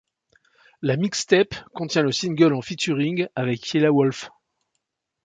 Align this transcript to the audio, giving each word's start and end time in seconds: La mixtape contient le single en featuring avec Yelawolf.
La 0.81 0.97
mixtape 0.97 1.53
contient 1.75 2.01
le 2.01 2.11
single 2.11 2.55
en 2.55 2.61
featuring 2.63 3.27
avec 3.35 3.71
Yelawolf. 3.71 4.31